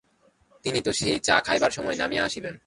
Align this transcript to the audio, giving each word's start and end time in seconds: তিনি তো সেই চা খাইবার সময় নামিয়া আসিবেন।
তিনি 0.63 0.79
তো 0.81 0.91
সেই 0.93 1.19
চা 1.19 1.35
খাইবার 1.39 1.71
সময় 1.71 1.95
নামিয়া 1.95 2.23
আসিবেন। 2.25 2.55